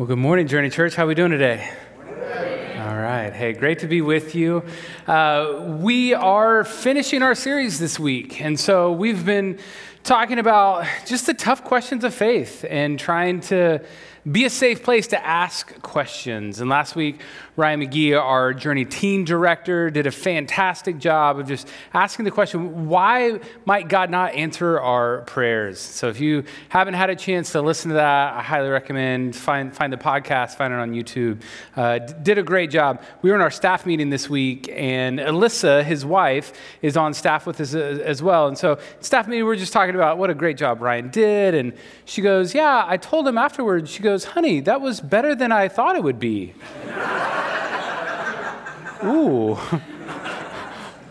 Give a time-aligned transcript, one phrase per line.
[0.00, 0.94] Well, good morning, Journey Church.
[0.94, 1.70] How are we doing today?
[2.78, 3.30] All right.
[3.34, 4.64] Hey, great to be with you.
[5.06, 8.40] Uh, we are finishing our series this week.
[8.40, 9.58] And so we've been
[10.02, 13.84] talking about just the tough questions of faith and trying to
[14.30, 16.60] be a safe place to ask questions.
[16.60, 17.20] And last week,
[17.56, 22.88] Ryan McGee, our Journey Teen Director, did a fantastic job of just asking the question
[22.88, 25.78] why might God not answer our prayers?
[25.78, 29.74] So if you haven't had a chance to listen to that, I highly recommend find,
[29.74, 31.42] find the podcast, find it on YouTube.
[31.76, 33.02] Uh, did a great job.
[33.22, 37.46] We were in our staff meeting this week, and Alyssa, his wife, is on staff
[37.46, 38.48] with us uh, as well.
[38.48, 41.54] And so, staff meeting, we were just talking about what a great job Ryan did.
[41.54, 41.72] And
[42.04, 45.52] she goes, Yeah, I told him afterwards, she goes, goes, Honey, that was better than
[45.52, 46.52] I thought it would be.
[49.04, 49.56] Ooh.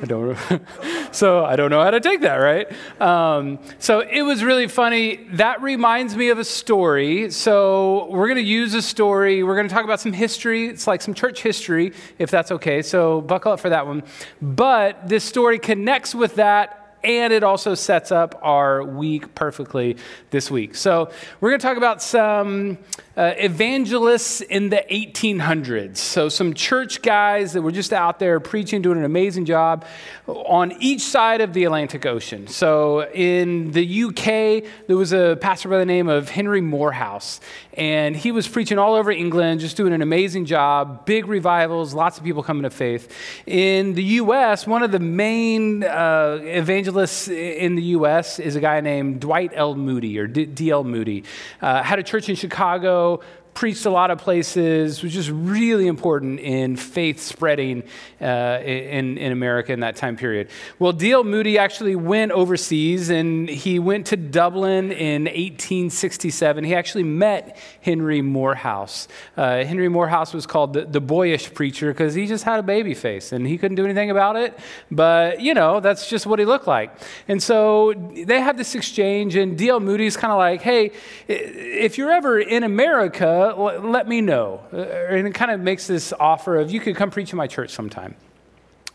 [0.01, 0.37] I don't
[1.11, 2.71] so I don't know how to take that, right?
[3.01, 5.27] Um, so it was really funny.
[5.33, 7.31] That reminds me of a story.
[7.31, 9.43] So we're going to use a story.
[9.43, 10.67] We're going to talk about some history.
[10.67, 12.81] It's like some church history, if that's okay.
[12.81, 14.03] So buckle up for that one.
[14.41, 19.97] But this story connects with that and it also sets up our week perfectly
[20.31, 20.75] this week.
[20.75, 22.77] So, we're going to talk about some
[23.19, 25.97] uh, evangelists in the 1800s.
[25.97, 29.85] So, some church guys that were just out there preaching, doing an amazing job
[30.25, 32.47] on each side of the Atlantic Ocean.
[32.47, 37.41] So, in the UK, there was a pastor by the name of Henry Moorhouse,
[37.73, 42.17] and he was preaching all over England, just doing an amazing job, big revivals, lots
[42.17, 43.13] of people coming to faith.
[43.45, 48.39] In the US, one of the main uh, evangelists in the U.S.
[48.39, 49.75] is a guy named Dwight L.
[49.75, 50.85] Moody or D.L.
[50.85, 51.25] Moody.
[51.61, 53.21] Uh, had a church in Chicago, go
[53.53, 57.83] preached a lot of places, was just really important in faith spreading
[58.21, 60.49] uh, in, in America in that time period.
[60.77, 61.23] Well, D.L.
[61.23, 66.63] Moody actually went overseas and he went to Dublin in 1867.
[66.63, 69.07] He actually met Henry Moorhouse.
[69.35, 72.93] Uh, Henry Moorhouse was called the, the boyish preacher because he just had a baby
[72.93, 74.57] face and he couldn't do anything about it.
[74.89, 76.95] But, you know, that's just what he looked like.
[77.27, 77.93] And so
[78.25, 79.79] they have this exchange, and D.L.
[79.79, 80.91] Moody's kind of like, hey,
[81.27, 84.61] if you're ever in America, let me know.
[84.71, 87.47] Uh, and it kind of makes this offer of, you could come preach in my
[87.47, 88.15] church sometime.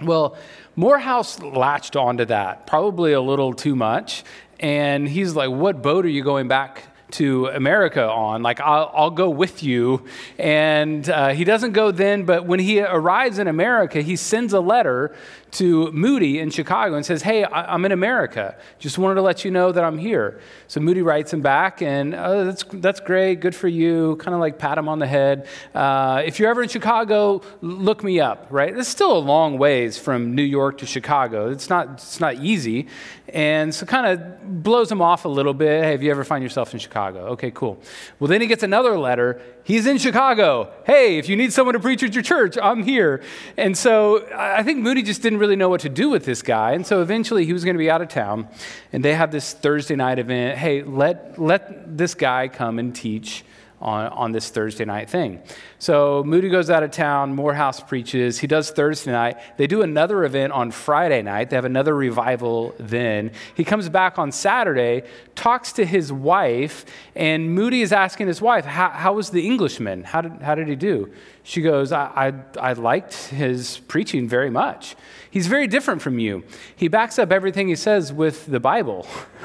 [0.00, 0.36] Well,
[0.76, 4.24] Moorhouse latched onto that, probably a little too much.
[4.60, 6.84] And he's like, What boat are you going back
[7.14, 8.42] to America on.
[8.42, 10.04] Like, I'll, I'll go with you.
[10.38, 14.60] And uh, he doesn't go then, but when he arrives in America, he sends a
[14.60, 15.14] letter
[15.54, 18.56] to Moody in Chicago and says, Hey, I, am in America.
[18.78, 20.40] Just wanted to let you know that I'm here.
[20.68, 23.40] So Moody writes him back, and oh, that's, that's great.
[23.40, 24.16] Good for you.
[24.16, 25.48] Kind of like pat him on the head.
[25.74, 28.76] Uh, if you're ever in Chicago, look me up, right?
[28.76, 31.50] It's still a long ways from New York to Chicago.
[31.50, 32.88] It's not, it's not easy.
[33.28, 35.82] And so kind of blows him off a little bit.
[35.82, 37.80] Hey, if you ever find yourself in Chicago, okay, cool.
[38.20, 39.40] Well, then he gets another letter.
[39.64, 40.70] He's in Chicago.
[40.84, 43.22] Hey, if you need someone to preach at your church, I'm here.
[43.56, 46.72] And so I think Moody just didn't really know what to do with this guy.
[46.72, 48.46] And so eventually he was going to be out of town.
[48.92, 50.58] And they have this Thursday night event.
[50.58, 53.42] Hey, let, let this guy come and teach
[53.84, 55.42] on, on this Thursday night thing.
[55.78, 58.38] So Moody goes out of town, Moorhouse preaches.
[58.38, 59.36] He does Thursday night.
[59.58, 61.50] They do another event on Friday night.
[61.50, 63.30] They have another revival then.
[63.54, 65.02] He comes back on Saturday,
[65.34, 70.04] talks to his wife, and Moody is asking his wife, How, was the Englishman?
[70.04, 71.12] How did, how did he do?
[71.42, 74.96] She goes, I, I, I liked his preaching very much.
[75.30, 76.44] He's very different from you.
[76.74, 79.06] He backs up everything he says with the Bible.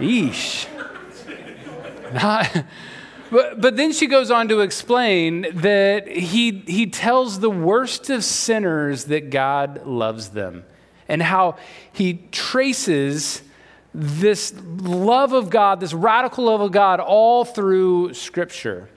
[0.00, 0.77] Eesh.
[2.12, 2.64] Not,
[3.30, 8.24] but, but then she goes on to explain that he, he tells the worst of
[8.24, 10.64] sinners that God loves them
[11.08, 11.56] and how
[11.92, 13.42] he traces
[13.94, 18.88] this love of God, this radical love of God, all through Scripture.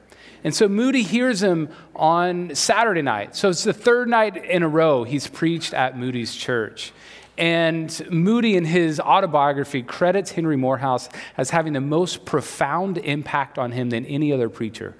[0.44, 3.36] And so Moody hears him on Saturday night.
[3.36, 6.94] So it's the third night in a row he's preached at Moody's church.
[7.38, 13.72] And Moody, in his autobiography, credits Henry Moorhouse as having the most profound impact on
[13.72, 14.96] him than any other preacher.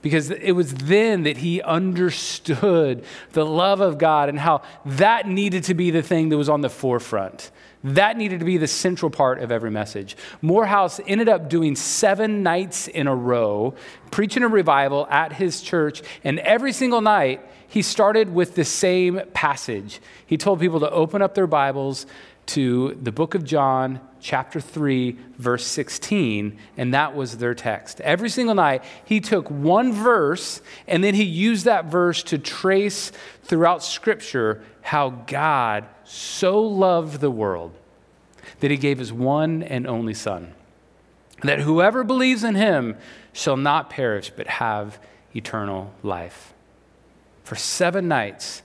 [0.00, 5.64] Because it was then that he understood the love of God and how that needed
[5.64, 7.52] to be the thing that was on the forefront.
[7.84, 10.16] That needed to be the central part of every message.
[10.40, 13.74] Moorhouse ended up doing seven nights in a row,
[14.10, 17.40] preaching a revival at his church, and every single night
[17.72, 19.98] he started with the same passage.
[20.26, 22.04] He told people to open up their Bibles
[22.48, 28.02] to the book of John, chapter 3, verse 16, and that was their text.
[28.02, 33.10] Every single night, he took one verse and then he used that verse to trace
[33.44, 37.72] throughout Scripture how God so loved the world
[38.60, 40.52] that he gave his one and only Son.
[41.42, 42.98] that whoever believes in him
[43.32, 45.00] shall not perish but have
[45.34, 46.51] eternal life.
[47.52, 48.62] For seven nights,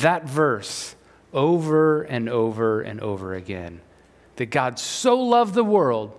[0.00, 0.96] that verse
[1.34, 3.82] over and over and over again
[4.36, 6.18] that God so loved the world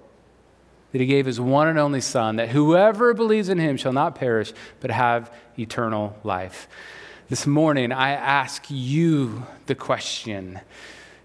[0.91, 4.13] that he gave his one and only Son, that whoever believes in him shall not
[4.13, 6.67] perish but have eternal life.
[7.27, 10.59] This morning, I ask you the question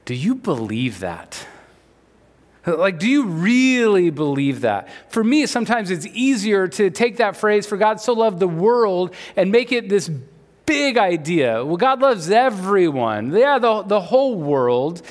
[0.07, 1.47] do you believe that?
[2.67, 4.89] Like, do you really believe that?
[5.11, 9.15] For me, sometimes it's easier to take that phrase, for God so loved the world,
[9.37, 10.09] and make it this
[10.67, 11.65] big idea.
[11.65, 15.03] Well, God loves everyone, yeah, the, the whole world.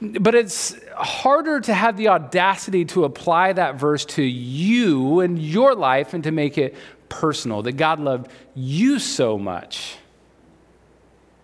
[0.00, 5.74] But it's harder to have the audacity to apply that verse to you and your
[5.74, 6.76] life and to make it
[7.08, 9.96] personal that God loved you so much.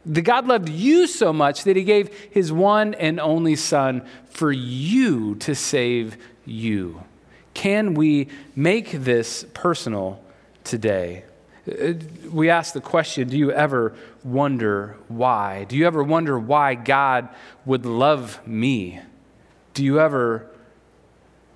[0.06, 4.52] That God loved you so much that he gave his one and only Son for
[4.52, 7.02] you to save you.
[7.54, 10.22] Can we make this personal
[10.62, 11.24] today?
[11.66, 15.64] We ask the question do you ever wonder why?
[15.64, 17.28] Do you ever wonder why God
[17.64, 19.00] would love me?
[19.72, 20.50] Do you ever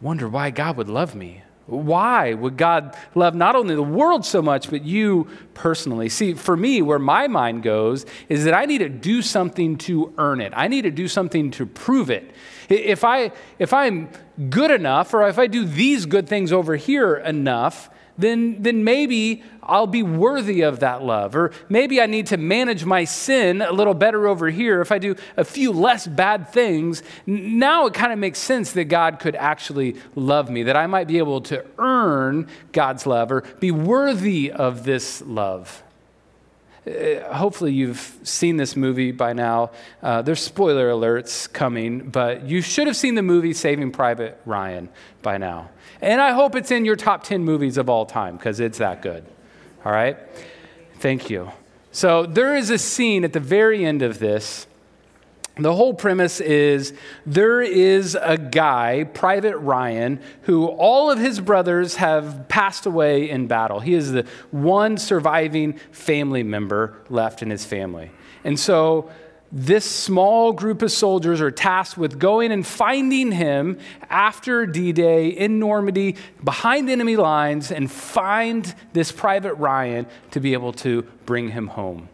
[0.01, 1.43] wonder why God would love me?
[1.67, 6.09] Why would God love not only the world so much, but you personally?
[6.09, 10.15] See, for me, where my mind goes is that I need to do something to
[10.17, 10.55] earn it.
[10.57, 12.33] I need to do something to prove it.
[12.71, 14.09] If, I, if I'm
[14.49, 19.43] good enough, or if I do these good things over here enough, then, then maybe
[19.69, 21.37] I'll be worthy of that love.
[21.37, 24.81] Or maybe I need to manage my sin a little better over here.
[24.81, 28.85] If I do a few less bad things, now it kind of makes sense that
[28.85, 33.43] God could actually love me, that I might be able to earn God's love or
[33.61, 35.83] be worthy of this love.
[36.89, 39.71] Uh, hopefully, you've seen this movie by now.
[40.03, 44.89] Uh, there's spoiler alerts coming, but you should have seen the movie Saving Private Ryan
[45.21, 45.69] by now.
[46.01, 49.03] And I hope it's in your top 10 movies of all time because it's that
[49.03, 49.27] good.
[49.89, 50.19] All right?
[50.99, 51.51] Thank you.
[51.93, 54.67] So there is a scene at the very end of this.
[55.57, 56.93] The whole premise is
[57.25, 63.47] there is a guy, Private Ryan, who all of his brothers have passed away in
[63.47, 63.81] battle.
[63.81, 68.11] He is the one surviving family member left in his family.
[68.45, 69.11] And so
[69.51, 73.79] this small group of soldiers are tasked with going and finding him
[74.11, 80.53] after D Day in Normandy behind enemy lines and find this Private Ryan to be
[80.53, 82.09] able to bring him home.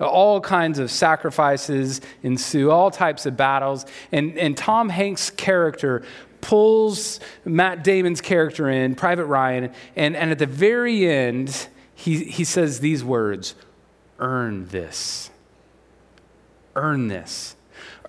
[0.00, 3.86] All kinds of sacrifices ensue, all types of battles.
[4.10, 6.02] And, and Tom Hanks' character
[6.40, 12.42] pulls Matt Damon's character in, Private Ryan, and, and at the very end, he, he
[12.42, 13.54] says these words
[14.18, 15.31] Earn this
[16.74, 17.56] earn this.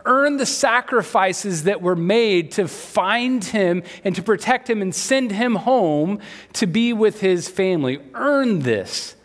[0.05, 5.31] Earn the sacrifices that were made to find him and to protect him and send
[5.31, 6.19] him home
[6.53, 7.99] to be with his family.
[8.13, 9.15] Earn this.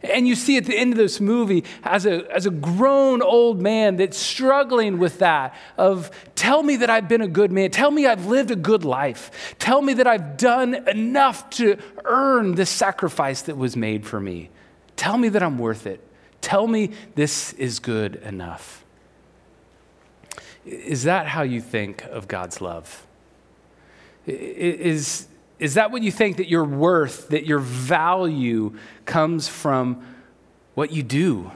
[0.00, 3.60] And you see at the end of this movie, as a, as a grown old
[3.60, 7.72] man that's struggling with that of tell me that I've been a good man.
[7.72, 9.56] Tell me I've lived a good life.
[9.58, 14.50] Tell me that I've done enough to earn this sacrifice that was made for me.
[14.94, 16.00] Tell me that I'm worth it.
[16.40, 18.84] Tell me this is good enough.
[20.68, 23.06] Is that how you think of God's love?
[24.26, 25.26] Is,
[25.58, 30.04] is that what you think that your worth, that your value comes from
[30.74, 31.50] what you do?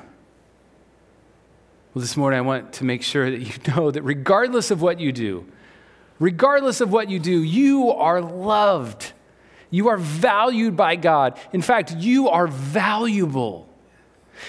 [1.92, 4.98] Well, this morning I want to make sure that you know that regardless of what
[4.98, 5.44] you do,
[6.18, 9.12] regardless of what you do, you are loved.
[9.68, 11.38] You are valued by God.
[11.52, 13.68] In fact, you are valuable.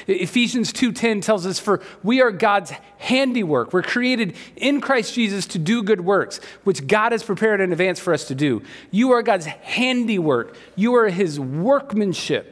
[0.08, 3.74] Ephesians 2:10 tells us for we are God's handiwork.
[3.74, 8.00] We're created in Christ Jesus to do good works, which God has prepared in advance
[8.00, 8.62] for us to do.
[8.92, 10.56] You are God's handiwork.
[10.75, 12.50] You are his workmanship.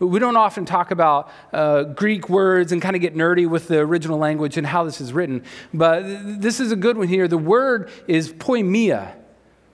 [0.00, 3.78] We don't often talk about uh, Greek words and kind of get nerdy with the
[3.78, 6.02] original language and how this is written, but
[6.40, 7.28] this is a good one here.
[7.28, 9.14] The word is poiēma.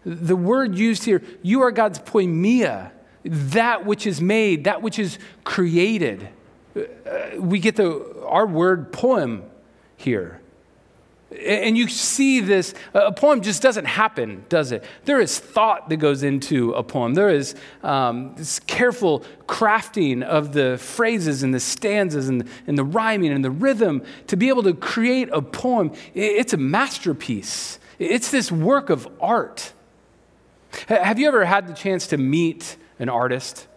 [0.05, 2.91] The word used here, you are God's poiēma,
[3.25, 6.29] that which is made, that which is created
[7.39, 9.45] we get the, our word poem
[9.97, 10.41] here.
[11.31, 14.83] And you see this, a poem just doesn't happen, does it?
[15.05, 17.15] There is thought that goes into a poem.
[17.15, 22.83] There is um, this careful crafting of the phrases and the stanzas and, and the
[22.83, 25.93] rhyming and the rhythm to be able to create a poem.
[26.15, 29.73] It's a masterpiece, it's this work of art.
[30.89, 33.69] Have you ever had the chance to meet an artist?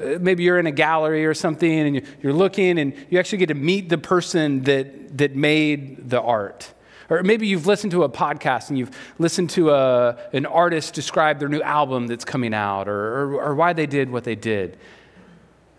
[0.00, 3.48] Uh, maybe you're in a gallery or something and you're looking and you actually get
[3.48, 6.72] to meet the person that, that made the art.
[7.10, 11.40] Or maybe you've listened to a podcast and you've listened to a, an artist describe
[11.40, 14.78] their new album that's coming out or, or, or why they did what they did.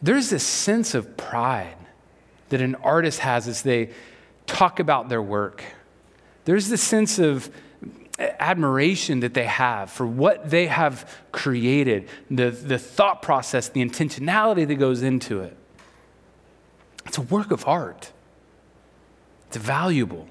[0.02, 1.78] There's this sense of pride
[2.50, 3.92] that an artist has as they
[4.46, 5.64] talk about their work.
[6.44, 7.50] There's this sense of
[8.40, 14.68] admiration that they have for what they have created, the, the thought process, the intentionality
[14.68, 15.56] that goes into it.
[17.06, 18.12] It's a work of art,
[19.48, 20.28] it's valuable.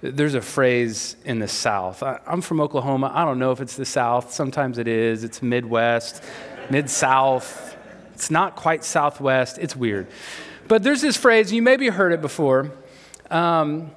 [0.00, 2.04] There's a phrase in the South.
[2.04, 3.10] I, am from Oklahoma.
[3.12, 4.32] I don't know if it's the South.
[4.32, 5.24] Sometimes it is.
[5.24, 6.22] It's Midwest,
[6.70, 7.76] Mid South.
[8.14, 9.58] It's not quite Southwest.
[9.58, 10.06] It's weird.
[10.68, 12.70] But there's this phrase, you maybe heard it before
[13.32, 13.90] um,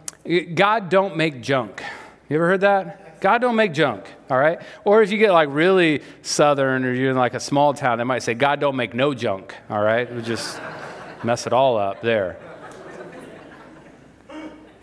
[0.53, 1.83] God don't make junk.
[2.29, 3.04] You ever heard that?
[3.19, 4.59] God don't make junk, all right?
[4.83, 8.03] Or if you get like really southern or you're in like a small town, they
[8.03, 10.11] might say, God don't make no junk, all right?
[10.13, 10.59] Would just
[11.23, 12.37] mess it all up there.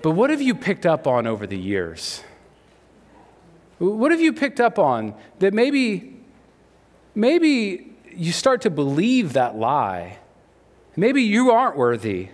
[0.03, 2.23] But what have you picked up on over the years?
[3.79, 6.21] What have you picked up on that maybe,
[7.15, 10.19] maybe you start to believe that lie?
[10.97, 12.29] Maybe you aren't worthy.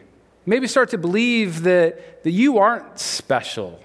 [0.44, 3.80] Maybe start to believe that, that you aren't special.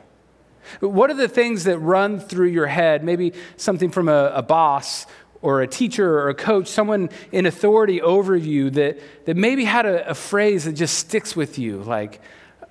[0.79, 3.03] What are the things that run through your head?
[3.03, 5.05] Maybe something from a, a boss
[5.41, 9.85] or a teacher or a coach, someone in authority over you that, that maybe had
[9.85, 12.21] a, a phrase that just sticks with you, like,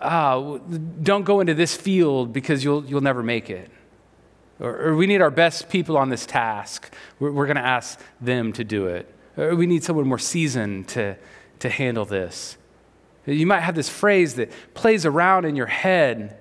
[0.01, 0.59] ah,
[1.03, 3.71] don't go into this field because you'll, you'll never make it.
[4.59, 6.93] Or, or we need our best people on this task.
[7.19, 9.13] We're, we're going to ask them to do it.
[9.37, 11.17] Or we need someone more seasoned to,
[11.59, 12.57] to handle this.
[13.27, 16.39] You might have this phrase that plays around in your head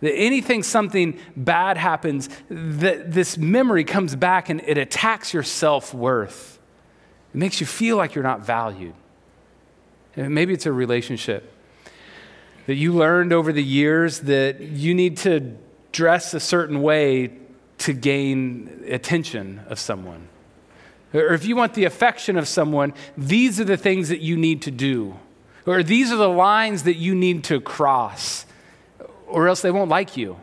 [0.00, 5.94] that anything something bad happens, that this memory comes back and it attacks your self
[5.94, 6.58] worth.
[7.34, 8.94] It makes you feel like you're not valued.
[10.16, 11.52] And maybe it's a relationship
[12.66, 15.56] that you learned over the years that you need to
[15.92, 17.32] dress a certain way
[17.78, 20.28] to gain attention of someone.
[21.12, 24.62] Or if you want the affection of someone, these are the things that you need
[24.62, 25.18] to do.
[25.66, 28.46] Or these are the lines that you need to cross
[29.30, 30.36] or else they won't like you.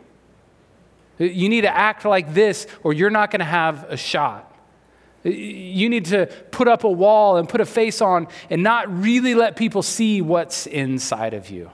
[1.18, 4.44] You need to act like this, or you're not going to have a shot.
[5.24, 9.34] You need to put up a wall and put a face on and not really
[9.34, 11.70] let people see what's inside of you.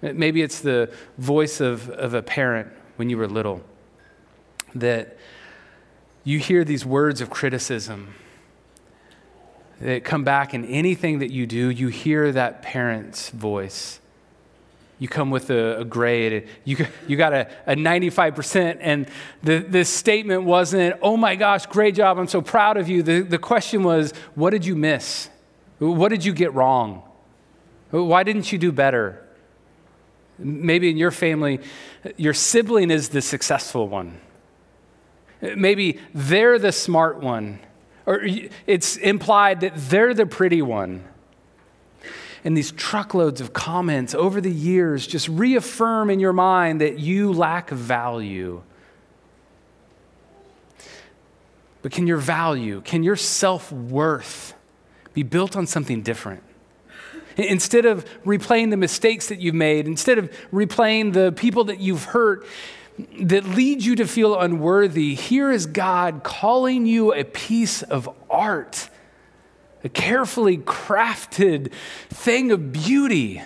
[0.00, 3.62] Maybe it's the voice of, of a parent when you were little
[4.74, 5.16] that
[6.22, 8.14] you hear these words of criticism
[9.80, 13.98] that come back in anything that you do, you hear that parent's voice
[14.98, 19.08] you come with a, a grade, you, you got a, a 95%, and
[19.42, 23.02] the, this statement wasn't, oh my gosh, great job, I'm so proud of you.
[23.02, 25.30] The, the question was, what did you miss?
[25.78, 27.02] What did you get wrong?
[27.90, 29.24] Why didn't you do better?
[30.38, 31.60] Maybe in your family,
[32.16, 34.20] your sibling is the successful one.
[35.40, 37.60] Maybe they're the smart one.
[38.06, 38.26] Or
[38.66, 41.04] it's implied that they're the pretty one
[42.48, 47.30] and these truckloads of comments over the years just reaffirm in your mind that you
[47.30, 48.62] lack value.
[51.82, 54.54] But can your value, can your self worth
[55.12, 56.42] be built on something different?
[57.36, 62.04] Instead of replaying the mistakes that you've made, instead of replaying the people that you've
[62.04, 62.46] hurt
[63.20, 68.88] that lead you to feel unworthy, here is God calling you a piece of art
[69.84, 71.72] a carefully crafted
[72.08, 73.42] thing of beauty,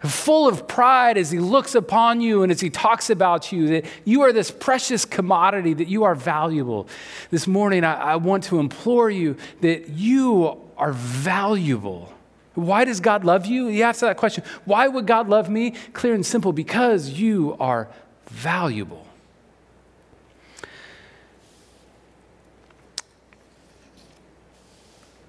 [0.00, 3.86] full of pride as he looks upon you and as he talks about you, that
[4.04, 6.88] you are this precious commodity, that you are valuable.
[7.30, 12.12] This morning, I, I want to implore you that you are valuable.
[12.54, 13.68] Why does God love you?
[13.68, 14.44] You ask that question.
[14.64, 15.70] Why would God love me?
[15.92, 17.88] Clear and simple because you are
[18.26, 19.06] valuable.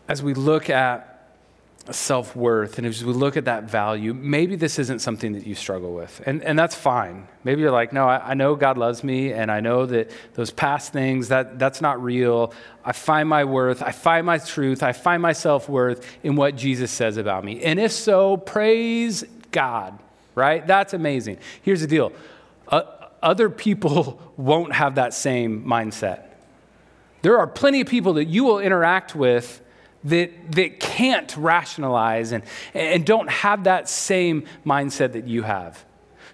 [0.08, 1.14] As we look at
[1.92, 5.54] self worth and as we look at that value, maybe this isn't something that you
[5.54, 6.22] struggle with.
[6.26, 7.28] And, and that's fine.
[7.44, 10.50] Maybe you're like, no, I, I, know God loves me and I know that those
[10.50, 12.54] past things, that, that's not real.
[12.86, 16.56] I find my worth, I find my truth, I find my self worth in what
[16.56, 17.62] Jesus says about me.
[17.62, 20.00] And if so, praise God,
[20.36, 20.66] right?
[20.66, 21.38] That's amazing.
[21.64, 22.14] Here's the deal
[22.70, 22.84] uh,
[23.22, 26.28] other people won't have that same mindset.
[27.24, 29.62] There are plenty of people that you will interact with
[30.06, 32.44] that, that can't rationalize and,
[32.74, 35.84] and don't have that same mindset that you have.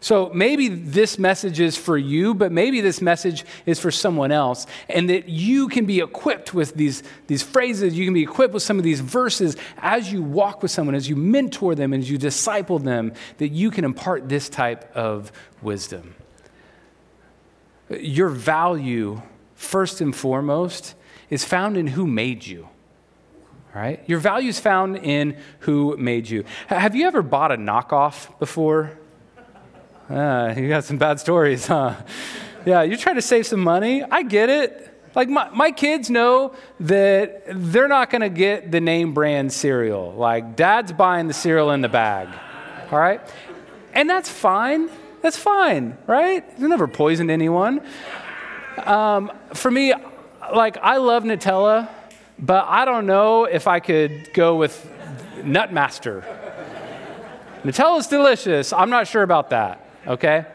[0.01, 4.65] So maybe this message is for you, but maybe this message is for someone else.
[4.87, 8.63] And that you can be equipped with these, these phrases, you can be equipped with
[8.63, 12.17] some of these verses as you walk with someone, as you mentor them, as you
[12.17, 16.15] disciple them, that you can impart this type of wisdom.
[17.89, 19.21] Your value,
[19.55, 20.95] first and foremost,
[21.29, 22.69] is found in who made you.
[23.75, 24.03] All right?
[24.07, 26.43] Your value is found in who made you.
[26.67, 28.97] Have you ever bought a knockoff before?
[30.09, 31.95] Ah, you got some bad stories, huh?
[32.65, 34.03] Yeah, you're trying to save some money.
[34.03, 34.85] I get it.
[35.15, 40.13] Like, my, my kids know that they're not going to get the name brand cereal.
[40.13, 42.27] Like, dad's buying the cereal in the bag.
[42.91, 43.21] All right?
[43.93, 44.89] And that's fine.
[45.21, 46.43] That's fine, right?
[46.49, 47.81] It's never poisoned anyone.
[48.77, 49.93] Um, for me,
[50.53, 51.89] like, I love Nutella,
[52.39, 54.89] but I don't know if I could go with
[55.43, 56.23] Nutmaster.
[57.63, 58.71] Nutella is delicious.
[58.73, 60.45] I'm not sure about that okay?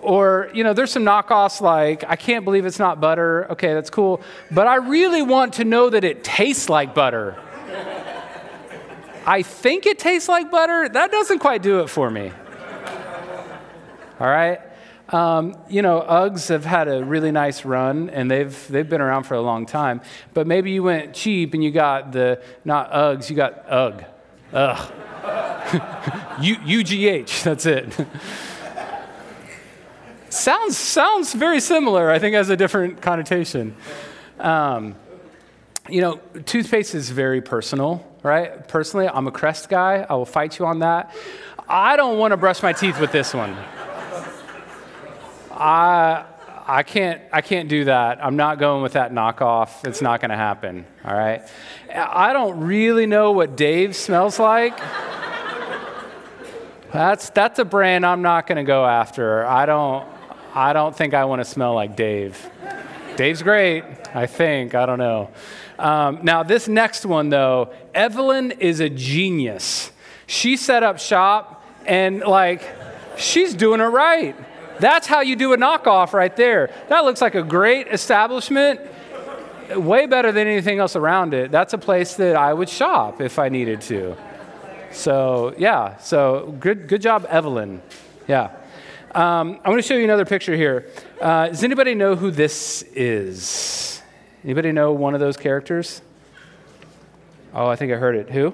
[0.00, 3.46] Or, you know, there's some knockoffs like, I can't believe it's not butter.
[3.52, 4.20] Okay, that's cool.
[4.50, 7.36] But I really want to know that it tastes like butter.
[9.24, 10.88] I think it tastes like butter.
[10.88, 12.32] That doesn't quite do it for me.
[14.18, 14.60] All right?
[15.12, 19.24] Um, you know, Uggs have had a really nice run and they've, they've been around
[19.24, 20.00] for a long time.
[20.32, 24.04] But maybe you went cheap and you got the, not Uggs, you got Ugg.
[24.54, 24.92] Ugh.
[26.42, 27.92] U-G-H, that's it.
[30.30, 33.76] sounds, sounds very similar, I think has a different connotation.
[34.40, 34.96] Um,
[35.90, 38.66] you know, toothpaste is very personal, right?
[38.66, 40.06] Personally, I'm a Crest guy.
[40.08, 41.14] I will fight you on that.
[41.68, 43.56] I don't want to brush my teeth with this one.
[45.52, 46.24] I,
[46.66, 48.24] I can't, I can't do that.
[48.24, 49.86] I'm not going with that knockoff.
[49.86, 51.42] It's not going to happen, all right?
[51.94, 54.78] I don't really know what Dave smells like.
[56.92, 59.46] That's, that's a brand I'm not going to go after.
[59.46, 60.06] I don't,
[60.54, 62.50] I don't think I want to smell like Dave.
[63.16, 64.74] Dave's great, I think.
[64.74, 65.30] I don't know.
[65.78, 69.90] Um, now, this next one, though, Evelyn is a genius.
[70.26, 72.62] She set up shop and, like,
[73.16, 74.36] she's doing it right.
[74.82, 76.68] That's how you do a knockoff right there.
[76.88, 78.80] That looks like a great establishment,
[79.76, 81.52] way better than anything else around it.
[81.52, 84.16] That's a place that I would shop if I needed to.
[84.90, 87.80] So, yeah, so good, good job, Evelyn.
[88.26, 88.50] Yeah.
[89.14, 90.88] Um, I want to show you another picture here.
[91.20, 94.02] Uh, does anybody know who this is?
[94.42, 96.02] Anybody know one of those characters?
[97.54, 98.30] Oh, I think I heard it.
[98.30, 98.52] Who?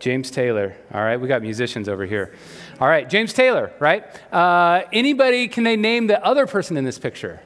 [0.00, 0.74] James Taylor.
[0.92, 2.34] All right, we got musicians over here.
[2.78, 4.04] All right, James Taylor, right?
[4.32, 7.40] Uh, anybody, can they name the other person in this picture?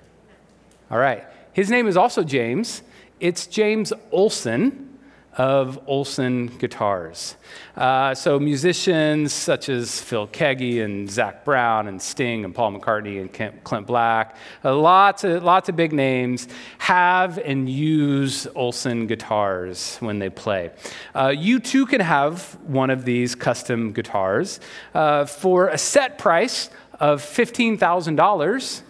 [0.90, 2.82] All right, his name is also James.
[3.20, 4.89] It's James Olson
[5.36, 7.36] of Olson Guitars.
[7.76, 13.20] Uh, so musicians such as Phil Keaggy and Zac Brown and Sting and Paul McCartney
[13.20, 19.96] and Clint Black, uh, lots, of, lots of big names have and use Olson guitars
[20.00, 20.70] when they play.
[21.14, 24.60] Uh, you too can have one of these custom guitars
[24.94, 28.82] uh, for a set price of $15,000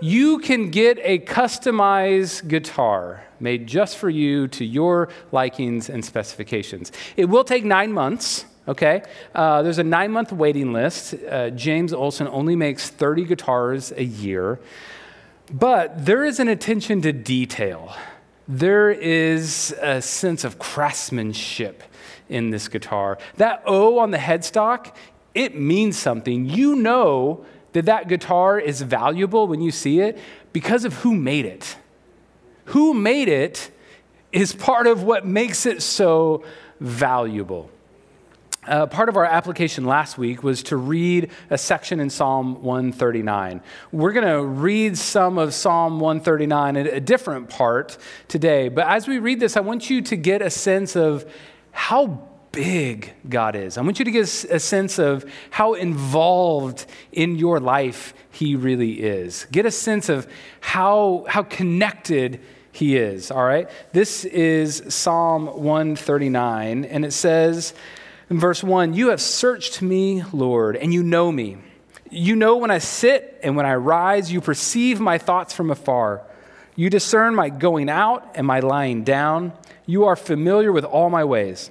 [0.00, 6.92] you can get a customized guitar made just for you to your likings and specifications.
[7.16, 8.46] It will take nine months.
[8.66, 9.02] Okay,
[9.34, 11.14] uh, there's a nine month waiting list.
[11.14, 14.58] Uh, James Olson only makes 30 guitars a year,
[15.52, 17.94] but there is an attention to detail.
[18.48, 21.82] There is a sense of craftsmanship
[22.30, 23.18] in this guitar.
[23.36, 24.94] That O on the headstock,
[25.34, 26.46] it means something.
[26.46, 30.18] You know that that guitar is valuable when you see it
[30.52, 31.76] because of who made it.
[32.66, 33.70] Who made it
[34.32, 36.44] is part of what makes it so
[36.80, 37.70] valuable.
[38.66, 43.60] Uh, part of our application last week was to read a section in Psalm 139.
[43.92, 48.68] We're going to read some of Psalm 139 at a different part today.
[48.68, 51.30] But as we read this, I want you to get a sense of
[51.72, 53.76] how big God is.
[53.76, 59.02] I want you to get a sense of how involved in your life He really
[59.02, 59.46] is.
[59.50, 60.26] Get a sense of
[60.60, 62.40] how, how connected
[62.72, 63.68] He is, all right?
[63.92, 67.74] This is Psalm 139, and it says
[68.30, 71.58] in verse 1 You have searched me, Lord, and you know me.
[72.10, 76.22] You know when I sit and when I rise, you perceive my thoughts from afar.
[76.76, 79.52] You discern my going out and my lying down.
[79.86, 81.70] You are familiar with all my ways.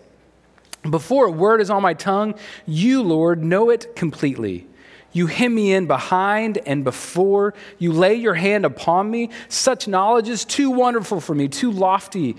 [0.90, 4.68] Before a word is on my tongue, you, Lord, know it completely.
[5.14, 7.54] You hem me in behind and before.
[7.78, 9.30] You lay your hand upon me.
[9.48, 12.36] Such knowledge is too wonderful for me, too lofty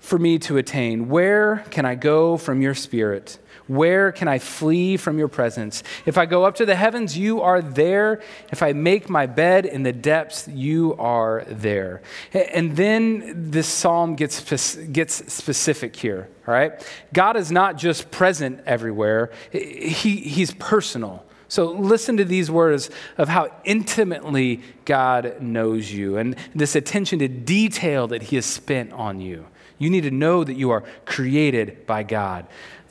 [0.00, 1.08] for me to attain?
[1.08, 3.38] Where can I go from your spirit?
[3.70, 5.84] Where can I flee from your presence?
[6.04, 8.20] If I go up to the heavens, you are there.
[8.50, 12.02] If I make my bed in the depths, you are there.
[12.34, 16.84] And then this psalm gets, gets specific here, all right?
[17.12, 21.24] God is not just present everywhere, he, He's personal.
[21.46, 27.28] So listen to these words of how intimately God knows you and this attention to
[27.28, 29.46] detail that He has spent on you.
[29.78, 32.46] You need to know that you are created by God.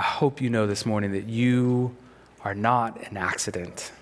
[0.00, 1.94] I hope you know this morning that you
[2.42, 3.92] are not an accident.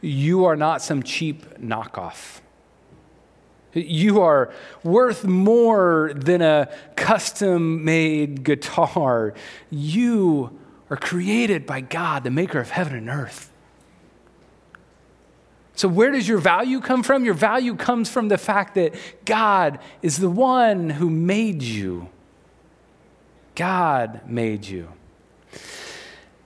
[0.00, 2.40] You are not some cheap knockoff.
[3.72, 4.52] You are
[4.82, 9.34] worth more than a custom made guitar.
[9.70, 10.58] You
[10.90, 13.52] are created by God, the maker of heaven and earth.
[15.76, 17.24] So, where does your value come from?
[17.24, 22.08] Your value comes from the fact that God is the one who made you.
[23.56, 24.92] God made you.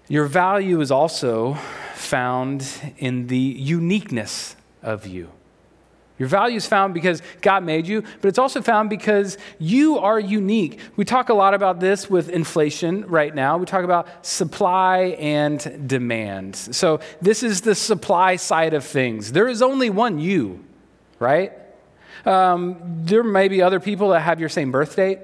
[0.09, 1.55] Your value is also
[1.95, 2.67] found
[2.99, 5.31] in the uniqueness of you.
[6.19, 10.21] Your value is found because God made you, but it's also found because you are
[10.21, 10.79] unique.
[10.97, 13.57] We talk a lot about this with inflation right now.
[13.57, 16.57] We talk about supply and demand.
[16.57, 19.33] So, this is the supply side of things.
[19.33, 20.63] There is only one you,
[21.19, 21.53] right?
[22.27, 25.21] Um, there may be other people that have your same birth date.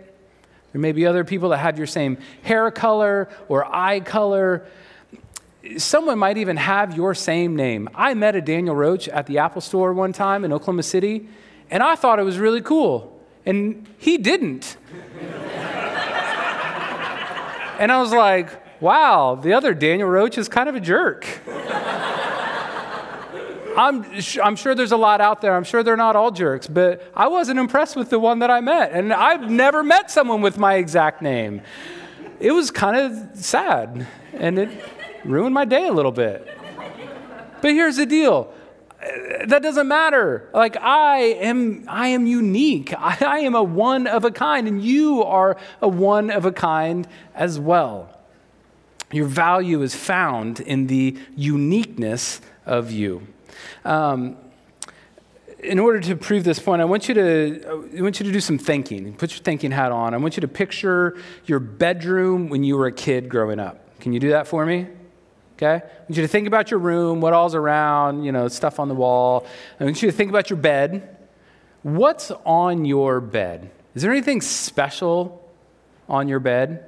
[0.72, 4.66] There may be other people that have your same hair color or eye color
[5.78, 7.88] someone might even have your same name.
[7.94, 11.28] I met a Daniel Roach at the Apple store one time in Oklahoma City,
[11.70, 14.76] and I thought it was really cool, and he didn't.
[17.78, 21.26] and I was like, wow, the other Daniel Roach is kind of a jerk.
[23.76, 24.06] I'm,
[24.42, 25.54] I'm sure there's a lot out there.
[25.54, 28.60] I'm sure they're not all jerks, but I wasn't impressed with the one that I
[28.60, 28.92] met.
[28.92, 31.62] And I've never met someone with my exact name.
[32.40, 34.06] It was kind of sad.
[34.32, 34.70] And it,
[35.26, 36.46] ruined my day a little bit.
[37.60, 38.52] But here's the deal
[39.46, 40.48] that doesn't matter.
[40.52, 42.92] Like I am, I am unique.
[42.94, 46.52] I, I, am a one of a kind, and you are a one of a
[46.52, 48.10] kind as well.
[49.12, 53.26] Your value is found in the uniqueness of you.
[53.84, 54.36] Um,
[55.58, 58.40] in order to prove this point, I want you to I want you to do
[58.40, 59.14] some thinking.
[59.14, 60.14] Put your thinking hat on.
[60.14, 61.16] I want you to picture
[61.46, 63.98] your bedroom when you were a kid growing up.
[64.00, 64.86] Can you do that for me?
[65.56, 65.82] Okay?
[65.84, 68.88] I want you to think about your room, what all's around, you know, stuff on
[68.88, 69.46] the wall.
[69.80, 71.16] I want you to think about your bed.
[71.82, 73.70] What's on your bed?
[73.94, 75.50] Is there anything special
[76.08, 76.84] on your bed?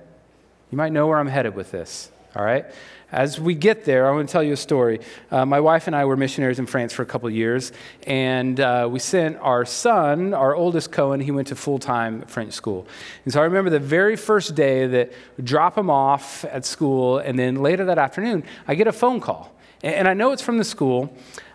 [0.70, 2.66] You might know where I'm headed with this, all right?
[3.10, 5.00] As we get there, I want to tell you a story.
[5.30, 7.72] Uh, my wife and I were missionaries in France for a couple years,
[8.06, 12.52] and uh, we sent our son, our oldest Cohen, he went to full time French
[12.52, 12.86] school.
[13.24, 17.16] And so I remember the very first day that we drop him off at school,
[17.16, 19.54] and then later that afternoon, I get a phone call.
[19.82, 21.10] And, and I know it's from the school,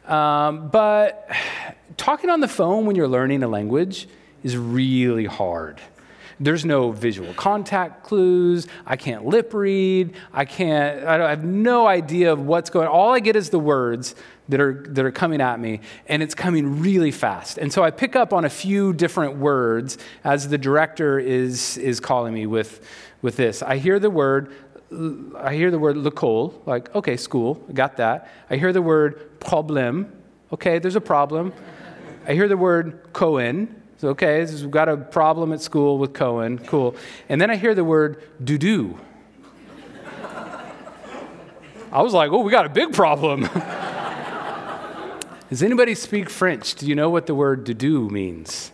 [0.07, 1.29] um, but
[1.97, 4.07] talking on the phone when you're learning a language
[4.43, 5.79] is really hard.
[6.39, 8.67] There's no visual contact clues.
[8.85, 10.13] I can't lip read.
[10.31, 12.93] I can't, I have no idea of what's going on.
[12.93, 14.15] All I get is the words
[14.49, 17.57] that are, that are coming at me, and it's coming really fast.
[17.57, 21.99] And so I pick up on a few different words as the director is, is
[21.99, 22.85] calling me with,
[23.21, 23.61] with this.
[23.61, 24.53] I hear the word,
[25.37, 28.29] I hear the word l'école, like, okay, school, got that.
[28.49, 30.11] I hear the word problème,
[30.51, 31.53] okay, there's a problem.
[32.27, 36.59] I hear the word Cohen, so, okay, we've got a problem at school with Cohen.
[36.59, 36.93] Cool.
[37.29, 38.99] And then I hear the word doo doo.
[41.89, 43.43] I was like, oh, we got a big problem.
[45.49, 46.75] Does anybody speak French?
[46.75, 48.73] Do you know what the word doo doo means?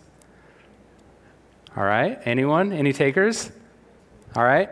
[1.77, 2.19] All right.
[2.25, 2.73] Anyone?
[2.73, 3.51] Any takers?
[4.35, 4.71] All right.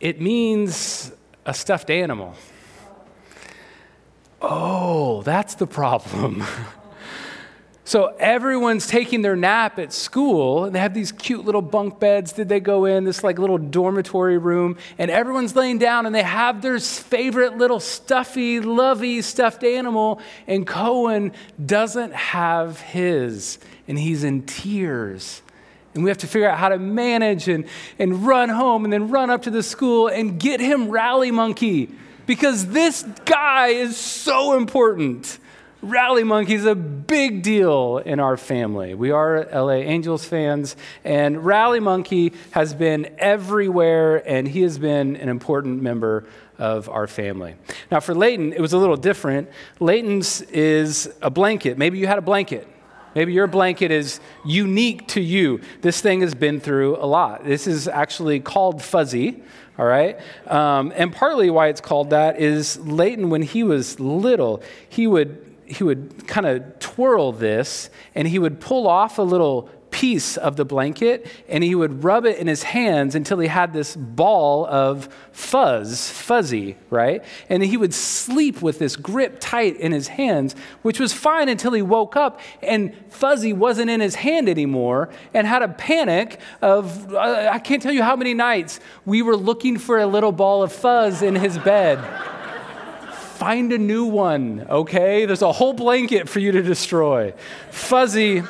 [0.00, 1.12] It means
[1.46, 2.34] a stuffed animal.
[4.42, 6.44] Oh, that's the problem.
[7.90, 12.34] So everyone's taking their nap at school, and they have these cute little bunk beds
[12.34, 16.22] that they go in, this like little dormitory room, and everyone's laying down and they
[16.22, 21.32] have their favorite little stuffy, lovey stuffed animal, and Cohen
[21.66, 25.42] doesn't have his, and he's in tears.
[25.92, 27.64] And we have to figure out how to manage and,
[27.98, 31.90] and run home and then run up to the school and get him Rally Monkey
[32.28, 35.40] because this guy is so important.
[35.82, 38.94] Rally Monkey is a big deal in our family.
[38.94, 45.16] We are LA Angels fans, and Rally Monkey has been everywhere, and he has been
[45.16, 46.26] an important member
[46.58, 47.54] of our family.
[47.90, 49.48] Now, for Leighton, it was a little different.
[49.78, 51.78] Leighton's is a blanket.
[51.78, 52.68] Maybe you had a blanket.
[53.14, 55.62] Maybe your blanket is unique to you.
[55.80, 57.44] This thing has been through a lot.
[57.44, 59.42] This is actually called Fuzzy,
[59.78, 60.18] all right?
[60.46, 65.49] Um, and partly why it's called that is Leighton, when he was little, he would
[65.70, 70.56] he would kind of twirl this and he would pull off a little piece of
[70.56, 74.66] the blanket and he would rub it in his hands until he had this ball
[74.66, 77.24] of fuzz, fuzzy, right?
[77.48, 81.72] And he would sleep with this grip tight in his hands, which was fine until
[81.72, 87.14] he woke up and fuzzy wasn't in his hand anymore and had a panic of,
[87.14, 90.72] I can't tell you how many nights we were looking for a little ball of
[90.72, 91.98] fuzz in his bed
[93.40, 95.24] find a new one, okay?
[95.24, 97.32] There's a whole blanket for you to destroy.
[97.70, 98.42] Fuzzy.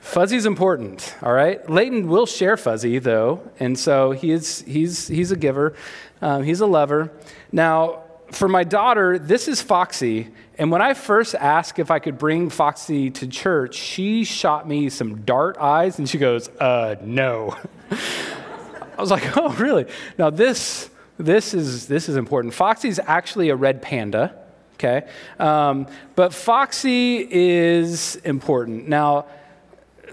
[0.00, 1.70] Fuzzy's important, all right?
[1.70, 5.74] Leighton will share Fuzzy, though, and so he is, he's, he's a giver,
[6.20, 7.10] um, he's a lover.
[7.50, 12.18] Now, for my daughter, this is Foxy, and when I first asked if I could
[12.18, 17.56] bring Foxy to church, she shot me some dart eyes, and she goes, uh, no.
[17.90, 19.86] I was like, oh, really?
[20.18, 22.54] Now, this this is, this is important.
[22.54, 24.34] Foxy is actually a red panda,
[24.74, 25.08] okay?
[25.38, 28.88] Um, but Foxy is important.
[28.88, 29.26] Now,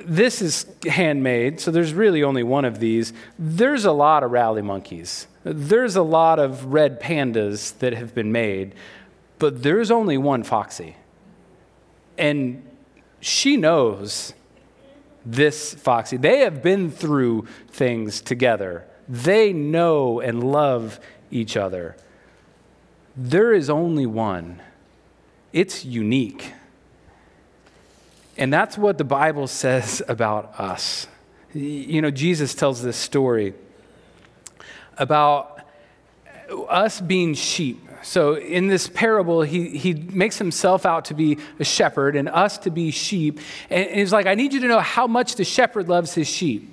[0.06, 3.14] this is handmade, so there's really only one of these.
[3.38, 5.28] There's a lot of rally monkeys.
[5.44, 8.76] There's a lot of red pandas that have been made,
[9.40, 10.96] but there's only one Foxy.
[12.18, 12.66] And
[13.20, 14.34] she knows
[15.26, 16.18] this Foxy.
[16.18, 18.86] They have been through things together.
[19.08, 21.00] They know and love
[21.32, 21.96] each other.
[23.16, 24.62] There is only one,
[25.52, 26.54] it's unique.
[28.38, 31.08] And that's what the Bible says about us.
[31.54, 33.54] You know, Jesus tells this story
[34.98, 35.62] about
[36.68, 37.80] us being sheep.
[38.02, 42.58] So, in this parable, he, he makes himself out to be a shepherd and us
[42.60, 43.40] to be sheep.
[43.70, 46.73] And he's like, I need you to know how much the shepherd loves his sheep.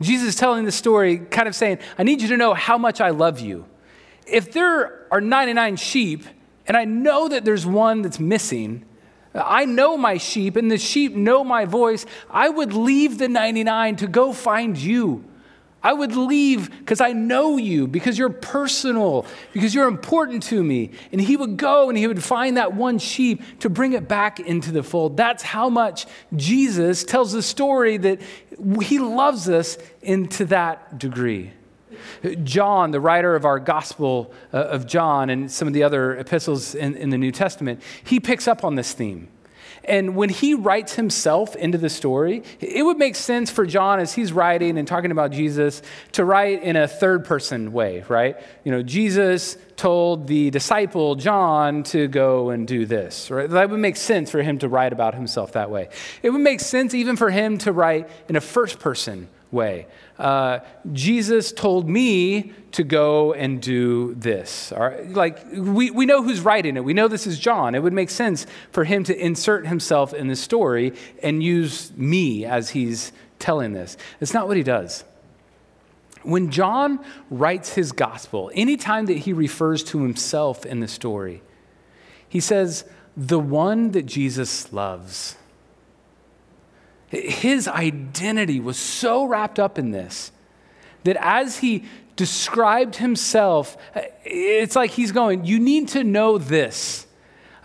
[0.00, 3.00] Jesus is telling the story, kind of saying, I need you to know how much
[3.00, 3.66] I love you.
[4.26, 6.24] If there are 99 sheep,
[6.66, 8.84] and I know that there's one that's missing,
[9.34, 13.96] I know my sheep, and the sheep know my voice, I would leave the 99
[13.96, 15.24] to go find you.
[15.88, 19.24] I would leave because I know you, because you're personal,
[19.54, 20.90] because you're important to me.
[21.12, 24.38] And he would go and he would find that one sheep to bring it back
[24.38, 25.16] into the fold.
[25.16, 26.04] That's how much
[26.36, 28.20] Jesus tells the story that
[28.82, 31.52] he loves us into that degree.
[32.44, 36.74] John, the writer of our Gospel uh, of John and some of the other epistles
[36.74, 39.28] in, in the New Testament, he picks up on this theme.
[39.88, 44.12] And when he writes himself into the story, it would make sense for John, as
[44.12, 48.36] he's writing and talking about Jesus, to write in a third person way, right?
[48.64, 53.48] You know, Jesus told the disciple John to go and do this, right?
[53.48, 55.88] That would make sense for him to write about himself that way.
[56.22, 59.86] It would make sense even for him to write in a first person way.
[60.18, 60.58] Uh,
[60.92, 64.72] Jesus told me to go and do this.
[64.72, 66.84] Like, we, we know who's writing it.
[66.84, 67.74] We know this is John.
[67.74, 72.44] It would make sense for him to insert himself in the story and use me
[72.44, 73.96] as he's telling this.
[74.20, 75.04] It's not what he does.
[76.24, 81.42] When John writes his gospel, anytime that he refers to himself in the story,
[82.28, 82.84] he says,
[83.16, 85.36] the one that Jesus loves.
[87.08, 90.30] His identity was so wrapped up in this
[91.04, 91.84] that as he
[92.16, 93.76] described himself,
[94.24, 97.06] it's like he's going, You need to know this.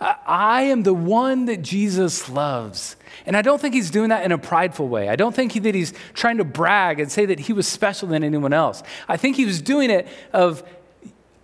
[0.00, 2.96] I am the one that Jesus loves.
[3.26, 5.08] And I don't think he's doing that in a prideful way.
[5.08, 8.08] I don't think he, that he's trying to brag and say that he was special
[8.08, 8.82] than anyone else.
[9.08, 10.62] I think he was doing it of,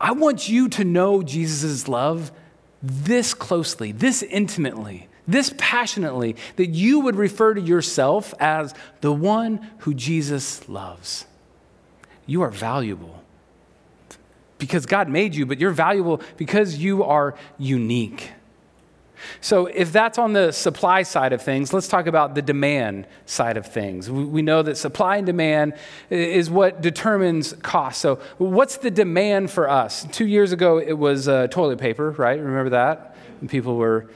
[0.01, 2.33] I want you to know Jesus' love
[2.83, 9.71] this closely, this intimately this passionately that you would refer to yourself as the one
[9.79, 11.27] who Jesus loves.
[12.27, 13.23] You are valuable
[14.59, 18.31] because God made you, but you're valuable because you are unique.
[19.41, 23.57] So, if that's on the supply side of things, let's talk about the demand side
[23.57, 24.11] of things.
[24.11, 25.75] We know that supply and demand
[26.09, 28.01] is what determines cost.
[28.01, 30.07] So, what's the demand for us?
[30.13, 32.39] Two years ago, it was uh, toilet paper, right?
[32.41, 33.17] Remember that?
[33.41, 34.11] And people were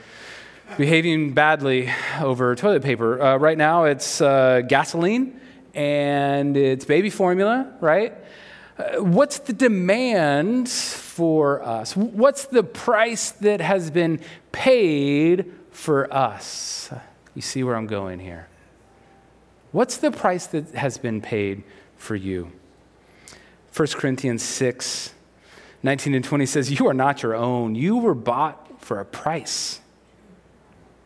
[0.76, 3.20] behaving badly over toilet paper.
[3.20, 5.40] Uh, right now, it's uh, gasoline
[5.74, 8.14] and it's baby formula, right?
[8.76, 11.96] Uh, what's the demand for us?
[11.96, 14.20] What's the price that has been
[14.52, 16.90] paid for us?
[17.34, 18.48] You see where I'm going here.
[19.72, 21.64] What's the price that has been paid
[21.96, 22.52] for you?
[23.76, 25.12] 1 Corinthians 6,
[25.82, 27.74] 19 and 20 says, You are not your own.
[27.74, 29.80] You were bought for a price.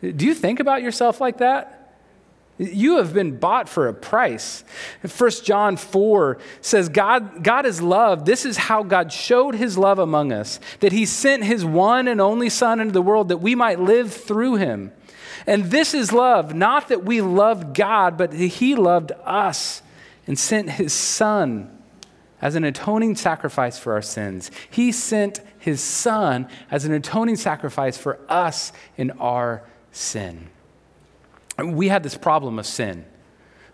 [0.00, 1.74] Do you think about yourself like that?
[2.58, 4.64] You have been bought for a price.
[5.16, 8.24] 1 John 4 says, God, God is love.
[8.24, 12.20] This is how God showed his love among us, that he sent his one and
[12.20, 14.92] only Son into the world that we might live through him.
[15.46, 19.82] And this is love, not that we loved God, but that he loved us
[20.26, 21.70] and sent his Son
[22.42, 24.50] as an atoning sacrifice for our sins.
[24.68, 30.48] He sent his Son as an atoning sacrifice for us in our sin.
[31.58, 33.04] We have this problem of sin.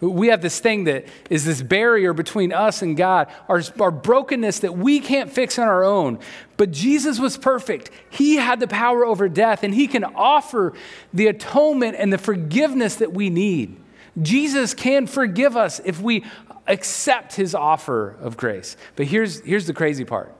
[0.00, 4.60] We have this thing that is this barrier between us and God, our, our brokenness
[4.60, 6.18] that we can't fix on our own.
[6.56, 7.90] But Jesus was perfect.
[8.10, 10.74] He had the power over death, and He can offer
[11.12, 13.76] the atonement and the forgiveness that we need.
[14.20, 16.24] Jesus can forgive us if we
[16.66, 18.76] accept His offer of grace.
[18.96, 20.34] But here's, here's the crazy part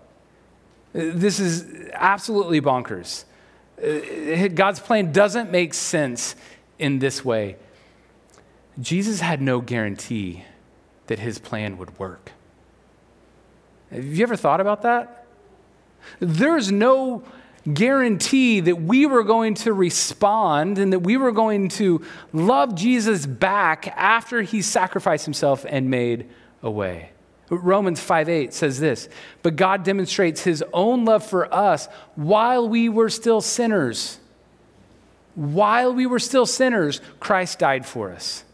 [0.92, 3.24] this is absolutely bonkers.
[3.82, 6.36] Uh, God's plan doesn't make sense
[6.78, 7.56] in this way.
[8.80, 10.44] Jesus had no guarantee
[11.06, 12.32] that his plan would work.
[13.90, 15.26] Have you ever thought about that?
[16.18, 17.22] There's no
[17.72, 23.24] guarantee that we were going to respond and that we were going to love Jesus
[23.24, 26.28] back after he sacrificed himself and made
[26.62, 27.10] a way.
[27.50, 29.08] Romans 5 8 says this,
[29.42, 34.18] but God demonstrates his own love for us while we were still sinners.
[35.34, 38.44] While we were still sinners, Christ died for us.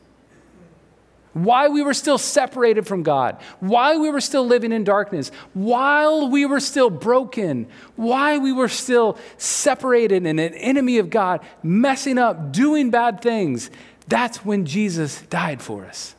[1.33, 6.29] While we were still separated from God, while we were still living in darkness, while
[6.29, 12.19] we were still broken, while we were still separated and an enemy of God, messing
[12.19, 13.71] up, doing bad things,
[14.09, 16.17] that's when Jesus died for us.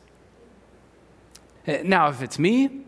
[1.66, 2.82] Eh, now, if it's me,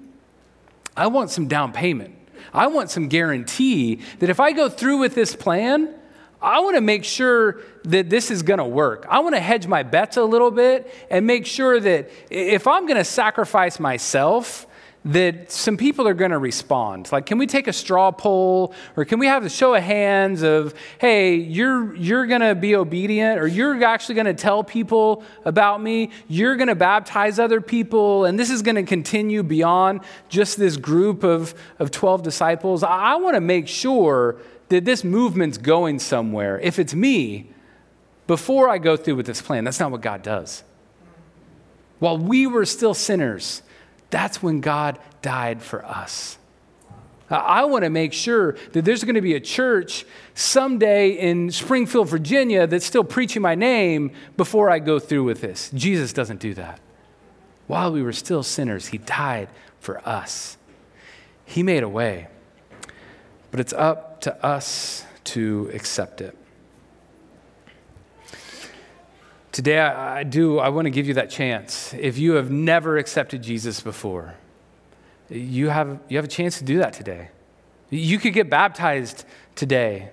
[0.97, 2.15] I want some down payment.
[2.53, 5.95] I want some guarantee that if I go through with this plan,
[6.41, 9.07] I want to make sure that this is going to work.
[9.09, 12.87] I want to hedge my bets a little bit and make sure that if I'm
[12.87, 14.67] going to sacrifice myself,
[15.07, 17.13] that some people are going to respond.
[17.13, 20.43] Like, can we take a straw poll or can we have a show of hands
[20.43, 25.23] of, hey, you're, you're going to be obedient or you're actually going to tell people
[25.45, 30.01] about me, you're going to baptize other people, and this is going to continue beyond
[30.31, 32.83] just this group of, of 12 disciples?
[32.83, 34.37] I, I want to make sure
[34.71, 36.59] that this movement's going somewhere.
[36.61, 37.51] If it's me,
[38.27, 40.65] before I go through with this plan, that's not what God does.
[41.99, 43.63] While we were still sinners,
[44.15, 46.39] that's when God died for us.
[47.31, 51.51] Uh, I want to make sure that there's going to be a church someday in
[51.51, 55.71] Springfield, Virginia, that's still preaching my name before I go through with this.
[55.75, 56.81] Jesus doesn't do that.
[57.67, 59.49] While we were still sinners, He died
[59.81, 60.59] for us.
[61.47, 62.29] He made a way
[63.55, 66.37] but it's up to us to accept it.
[69.55, 71.95] Today, I, do, I want to give you that chance.
[71.95, 74.35] If you have never accepted Jesus before,
[75.31, 77.29] you have, you have a chance to do that today.
[77.89, 80.11] You could get baptized today.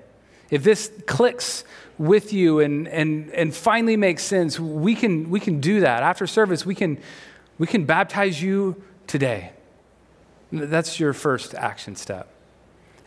[0.52, 1.64] If this clicks
[1.98, 6.04] with you and, and, and finally makes sense, we can, we can do that.
[6.04, 7.00] After service, we can,
[7.58, 9.54] we can baptize you today.
[10.52, 12.32] That's your first action step.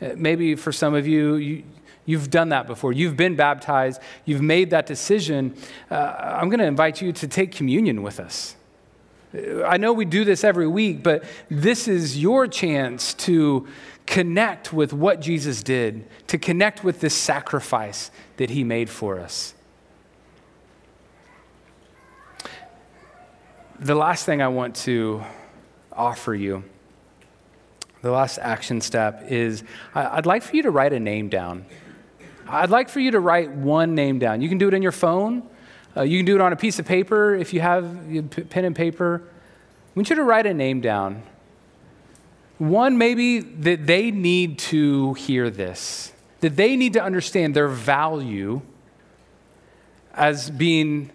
[0.02, 1.62] Uh, maybe for some of you, you
[2.06, 2.92] You've done that before.
[2.92, 4.00] You've been baptized.
[4.24, 5.56] You've made that decision.
[5.90, 8.56] Uh, I'm going to invite you to take communion with us.
[9.66, 13.66] I know we do this every week, but this is your chance to
[14.06, 19.54] connect with what Jesus did, to connect with this sacrifice that he made for us.
[23.80, 25.24] The last thing I want to
[25.92, 26.64] offer you
[28.04, 29.64] the last action step is
[29.94, 31.64] I'd like for you to write a name down.
[32.48, 34.40] I'd like for you to write one name down.
[34.40, 35.42] You can do it in your phone.
[35.96, 37.84] Uh, you can do it on a piece of paper if you have
[38.50, 39.22] pen and paper.
[39.24, 41.22] I want you to write a name down.
[42.58, 48.62] One, maybe that they need to hear this, that they need to understand their value
[50.14, 51.10] as being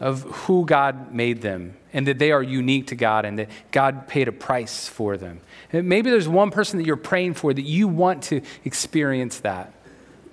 [0.00, 4.06] of who God made them and that they are unique to God and that God
[4.06, 5.40] paid a price for them.
[5.72, 9.72] And maybe there's one person that you're praying for that you want to experience that.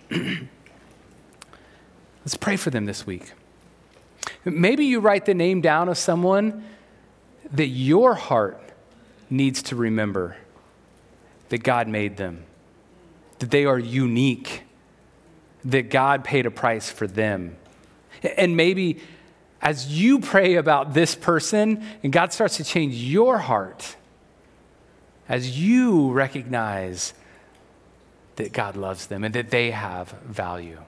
[2.26, 3.34] Let's pray for them this week.
[4.44, 6.64] Maybe you write the name down of someone
[7.52, 8.62] that your heart
[9.30, 10.38] needs to remember
[11.50, 12.44] that God made them,
[13.40, 14.64] that they are unique,
[15.64, 17.56] that God paid a price for them.
[18.38, 19.00] And maybe
[19.62, 23.96] as you pray about this person and God starts to change your heart,
[25.28, 27.14] as you recognize
[28.38, 30.80] that God loves them and that they have value.